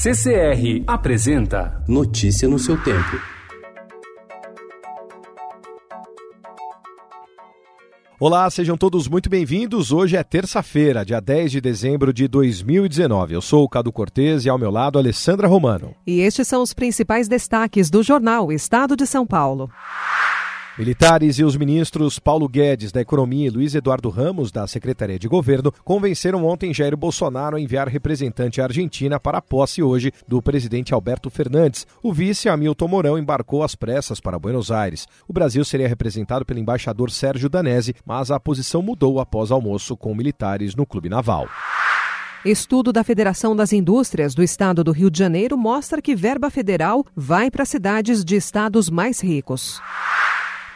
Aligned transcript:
CCR 0.00 0.84
apresenta 0.86 1.82
Notícia 1.88 2.48
no 2.48 2.56
seu 2.56 2.80
tempo. 2.84 3.20
Olá, 8.20 8.48
sejam 8.48 8.76
todos 8.76 9.08
muito 9.08 9.28
bem-vindos. 9.28 9.90
Hoje 9.90 10.16
é 10.16 10.22
terça-feira, 10.22 11.04
dia 11.04 11.20
10 11.20 11.50
de 11.50 11.60
dezembro 11.60 12.12
de 12.12 12.28
2019. 12.28 13.34
Eu 13.34 13.42
sou 13.42 13.64
o 13.64 13.68
Cado 13.68 13.90
Cortês 13.90 14.44
e 14.44 14.48
ao 14.48 14.56
meu 14.56 14.70
lado 14.70 15.00
Alessandra 15.00 15.48
Romano. 15.48 15.96
E 16.06 16.20
estes 16.20 16.46
são 16.46 16.62
os 16.62 16.72
principais 16.72 17.26
destaques 17.26 17.90
do 17.90 18.00
jornal 18.00 18.52
Estado 18.52 18.94
de 18.94 19.04
São 19.04 19.26
Paulo. 19.26 19.68
Militares 20.78 21.40
e 21.40 21.42
os 21.42 21.56
ministros 21.56 22.20
Paulo 22.20 22.48
Guedes, 22.48 22.92
da 22.92 23.00
Economia, 23.00 23.48
e 23.48 23.50
Luiz 23.50 23.74
Eduardo 23.74 24.08
Ramos, 24.10 24.52
da 24.52 24.64
Secretaria 24.64 25.18
de 25.18 25.26
Governo, 25.26 25.72
convenceram 25.82 26.46
ontem 26.46 26.72
Jair 26.72 26.96
Bolsonaro 26.96 27.56
a 27.56 27.60
enviar 27.60 27.88
representante 27.88 28.60
à 28.60 28.64
Argentina 28.64 29.18
para 29.18 29.38
a 29.38 29.42
posse 29.42 29.82
hoje 29.82 30.12
do 30.28 30.40
presidente 30.40 30.94
Alberto 30.94 31.30
Fernandes. 31.30 31.84
O 32.00 32.12
vice 32.12 32.48
Hamilton 32.48 32.86
Mourão 32.86 33.18
embarcou 33.18 33.64
às 33.64 33.74
pressas 33.74 34.20
para 34.20 34.38
Buenos 34.38 34.70
Aires. 34.70 35.08
O 35.26 35.32
Brasil 35.32 35.64
seria 35.64 35.88
representado 35.88 36.44
pelo 36.44 36.60
embaixador 36.60 37.10
Sérgio 37.10 37.48
Danese, 37.48 37.92
mas 38.06 38.30
a 38.30 38.38
posição 38.38 38.80
mudou 38.80 39.18
após 39.18 39.50
almoço 39.50 39.96
com 39.96 40.14
militares 40.14 40.76
no 40.76 40.86
Clube 40.86 41.08
Naval. 41.08 41.48
Estudo 42.44 42.92
da 42.92 43.02
Federação 43.02 43.56
das 43.56 43.72
Indústrias 43.72 44.32
do 44.32 44.44
Estado 44.44 44.84
do 44.84 44.92
Rio 44.92 45.10
de 45.10 45.18
Janeiro 45.18 45.58
mostra 45.58 46.00
que 46.00 46.14
verba 46.14 46.50
federal 46.50 47.04
vai 47.16 47.50
para 47.50 47.64
cidades 47.64 48.24
de 48.24 48.36
estados 48.36 48.88
mais 48.88 49.20
ricos. 49.20 49.82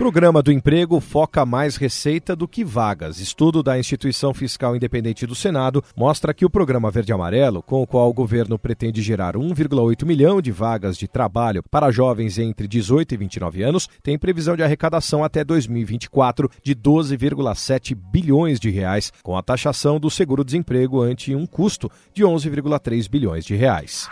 Programa 0.00 0.42
do 0.42 0.50
emprego 0.50 0.98
foca 0.98 1.44
mais 1.44 1.76
receita 1.76 2.34
do 2.34 2.48
que 2.48 2.64
vagas. 2.64 3.20
Estudo 3.20 3.62
da 3.62 3.78
Instituição 3.78 4.32
Fiscal 4.32 4.74
Independente 4.74 5.26
do 5.26 5.34
Senado 5.34 5.84
mostra 5.94 6.32
que 6.32 6.46
o 6.46 6.48
programa 6.48 6.90
Verde 6.90 7.12
Amarelo, 7.12 7.62
com 7.62 7.82
o 7.82 7.86
qual 7.86 8.08
o 8.08 8.14
governo 8.14 8.58
pretende 8.58 9.02
gerar 9.02 9.36
1,8 9.36 10.06
milhão 10.06 10.40
de 10.40 10.50
vagas 10.50 10.96
de 10.96 11.06
trabalho 11.06 11.62
para 11.70 11.90
jovens 11.90 12.38
entre 12.38 12.66
18 12.66 13.12
e 13.12 13.16
29 13.18 13.62
anos, 13.62 13.90
tem 14.02 14.18
previsão 14.18 14.56
de 14.56 14.62
arrecadação 14.62 15.22
até 15.22 15.44
2024 15.44 16.50
de 16.62 16.74
12,7 16.74 17.94
bilhões 17.94 18.58
de 18.58 18.70
reais, 18.70 19.12
com 19.22 19.36
a 19.36 19.42
taxação 19.42 20.00
do 20.00 20.10
seguro-desemprego 20.10 21.02
ante 21.02 21.34
um 21.34 21.44
custo 21.44 21.90
de 22.14 22.22
11,3 22.22 23.06
bilhões 23.06 23.44
de 23.44 23.54
reais. 23.54 24.08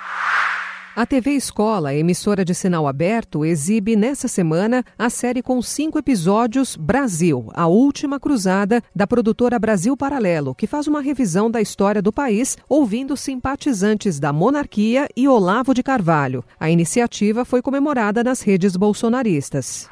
A 0.99 1.07
TV 1.07 1.31
Escola, 1.37 1.95
emissora 1.95 2.45
de 2.45 2.53
sinal 2.53 2.85
aberto, 2.89 3.45
exibe 3.45 3.95
nessa 3.95 4.27
semana 4.27 4.85
a 4.99 5.09
série 5.09 5.41
com 5.45 5.63
cinco 5.63 5.97
episódios 5.97 6.75
Brasil, 6.75 7.53
a 7.55 7.69
última 7.69 8.19
cruzada 8.19 8.83
da 8.93 9.07
produtora 9.07 9.61
Brasil 9.61 9.97
Paralelo, 9.97 10.57
que 10.57 10.67
faz 10.67 10.89
uma 10.89 11.01
revisão 11.01 11.49
da 11.49 11.61
história 11.61 12.03
do 12.03 12.13
país, 12.13 12.59
ouvindo 12.69 13.17
simpatizantes 13.17 14.19
da 14.19 14.33
monarquia 14.33 15.07
e 15.17 15.29
Olavo 15.29 15.73
de 15.73 15.85
Carvalho. 15.85 16.45
A 16.59 16.69
iniciativa 16.69 17.45
foi 17.45 17.63
comemorada 17.63 18.25
nas 18.25 18.43
redes 18.43 18.75
bolsonaristas. 18.75 19.89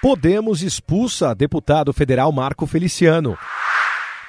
Podemos 0.00 0.62
expulsa 0.62 1.34
deputado 1.34 1.92
federal 1.92 2.32
Marco 2.32 2.66
Feliciano. 2.66 3.36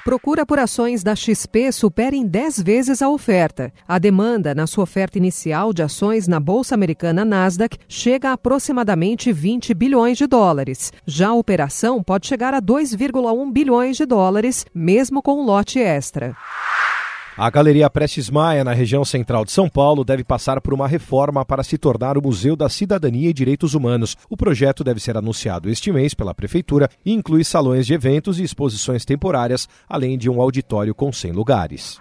Procura 0.10 0.44
por 0.44 0.58
ações 0.58 1.04
da 1.04 1.16
XP 1.16 1.72
supera 1.72 2.16
em 2.16 2.26
10 2.26 2.64
vezes 2.64 3.00
a 3.00 3.08
oferta. 3.08 3.72
A 3.88 4.00
demanda 4.00 4.56
na 4.56 4.66
sua 4.66 4.84
oferta 4.84 5.20
inicial 5.20 5.72
de 5.72 5.84
ações 5.84 6.28
na 6.28 6.40
Bolsa 6.40 6.74
Americana 6.74 7.24
Nasdaq 7.24 7.78
chega 7.88 8.32
a 8.32 8.34
aproximadamente 8.34 9.32
20 9.32 9.72
bilhões 9.76 10.18
de 10.18 10.26
dólares. 10.26 10.92
Já 11.06 11.28
a 11.28 11.36
operação 11.36 12.02
pode 12.02 12.26
chegar 12.26 12.56
a 12.56 12.60
2,1 12.60 13.52
bilhões 13.52 13.98
de 13.98 14.06
dólares, 14.08 14.66
mesmo 14.74 15.22
com 15.22 15.44
um 15.44 15.46
lote 15.46 15.78
extra. 15.78 16.36
A 17.42 17.50
Galeria 17.50 17.90
Prestes 17.90 18.30
Maia, 18.30 18.66
na 18.66 18.74
região 18.74 19.06
central 19.06 19.46
de 19.46 19.54
São 19.54 19.70
Paulo, 19.70 20.04
deve 20.04 20.26
passar 20.26 20.60
por 20.60 20.74
uma 20.74 20.90
reforma 20.90 21.46
para 21.46 21.64
se 21.64 21.78
tornar 21.78 22.18
o 22.18 22.22
Museu 22.22 22.54
da 22.54 22.68
Cidadania 22.68 23.30
e 23.30 23.34
Direitos 23.34 23.74
Humanos. 23.74 24.18
O 24.30 24.36
projeto 24.36 24.84
deve 24.84 25.00
ser 25.00 25.16
anunciado 25.16 25.70
este 25.70 25.90
mês 25.90 26.14
pela 26.14 26.36
Prefeitura 26.36 26.90
e 27.06 27.14
inclui 27.14 27.46
salões 27.46 27.88
de 27.88 27.94
eventos 27.94 28.42
e 28.42 28.44
exposições 28.44 29.06
temporárias, 29.06 29.70
além 29.88 30.18
de 30.18 30.30
um 30.30 30.42
auditório 30.42 30.94
com 30.94 31.14
100 31.14 31.32
lugares. 31.32 31.98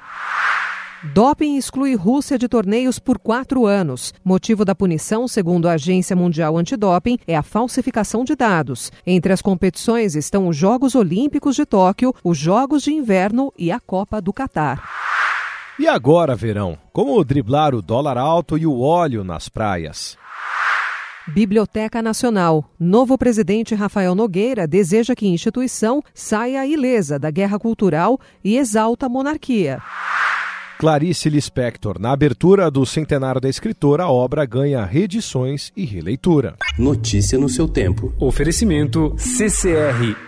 Doping 1.14 1.56
exclui 1.56 1.94
Rússia 1.94 2.36
de 2.36 2.48
torneios 2.48 2.98
por 2.98 3.16
quatro 3.16 3.64
anos. 3.64 4.12
Motivo 4.24 4.64
da 4.64 4.74
punição, 4.74 5.28
segundo 5.28 5.68
a 5.68 5.74
Agência 5.74 6.16
Mundial 6.16 6.58
Antidoping, 6.58 7.16
é 7.28 7.36
a 7.36 7.44
falsificação 7.44 8.24
de 8.24 8.34
dados. 8.34 8.90
Entre 9.06 9.32
as 9.32 9.40
competições 9.40 10.16
estão 10.16 10.48
os 10.48 10.56
Jogos 10.56 10.96
Olímpicos 10.96 11.54
de 11.54 11.64
Tóquio, 11.64 12.12
os 12.24 12.36
Jogos 12.36 12.82
de 12.82 12.92
Inverno 12.92 13.52
e 13.56 13.70
a 13.70 13.78
Copa 13.78 14.20
do 14.20 14.32
Catar. 14.32 14.97
E 15.78 15.86
agora, 15.86 16.34
verão, 16.34 16.76
como 16.92 17.22
driblar 17.22 17.72
o 17.72 17.80
dólar 17.80 18.18
alto 18.18 18.58
e 18.58 18.66
o 18.66 18.80
óleo 18.80 19.22
nas 19.22 19.48
praias? 19.48 20.18
Biblioteca 21.28 22.02
Nacional. 22.02 22.68
Novo 22.80 23.16
presidente 23.16 23.76
Rafael 23.76 24.12
Nogueira 24.12 24.66
deseja 24.66 25.14
que 25.14 25.24
a 25.24 25.28
instituição 25.28 26.02
saia 26.12 26.66
ilesa 26.66 27.16
da 27.16 27.30
guerra 27.30 27.60
cultural 27.60 28.18
e 28.42 28.56
exalta 28.56 29.06
a 29.06 29.08
monarquia. 29.08 29.80
Clarice 30.78 31.30
Lispector. 31.30 31.96
Na 32.00 32.10
abertura 32.10 32.70
do 32.72 32.84
centenário 32.84 33.40
da 33.40 33.48
escritora, 33.48 34.04
a 34.04 34.10
obra 34.10 34.44
ganha 34.44 34.84
reedições 34.84 35.70
e 35.76 35.84
releitura. 35.84 36.56
Notícia 36.76 37.38
no 37.38 37.48
seu 37.48 37.68
tempo. 37.68 38.12
Oferecimento 38.18 39.14
CCR 39.16 40.27